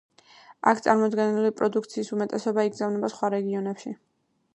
[0.69, 3.93] აქ წარმოებული პროდუქციის უმეტესობა იგზავნება სხვა რეგიონებში.